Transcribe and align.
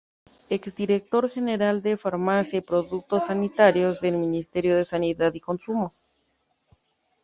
Ex-director 0.49 1.29
general 1.29 1.83
de 1.83 1.95
Farmacia 1.95 2.57
y 2.57 2.61
Productos 2.61 3.25
Sanitarios 3.27 4.01
del 4.01 4.17
Ministerio 4.17 4.75
de 4.75 4.83
Sanidad 4.83 5.31
y 5.35 5.39
Consumo. 5.41 5.93